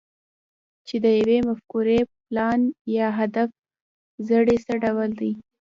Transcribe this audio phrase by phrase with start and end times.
[0.87, 2.59] چې د يوې مفکورې، پلان،
[2.97, 3.49] يا هدف
[4.29, 5.31] زړی څه ډول دی؟